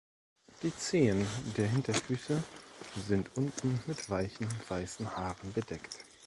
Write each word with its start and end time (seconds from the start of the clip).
Die 0.63 0.75
Zehen 0.75 1.27
der 1.57 1.67
Hinterfüße 1.67 2.43
sind 3.07 3.29
unten 3.37 3.79
mit 3.85 4.09
weichen 4.09 4.47
weißen 4.67 5.15
Haaren 5.15 5.53
bedeckt. 5.53 5.99